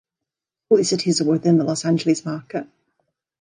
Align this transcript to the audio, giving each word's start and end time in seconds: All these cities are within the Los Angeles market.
All 0.67 0.77
these 0.77 0.89
cities 0.89 1.21
are 1.21 1.25
within 1.25 1.59
the 1.59 1.63
Los 1.63 1.85
Angeles 1.85 2.25
market. 2.25 2.65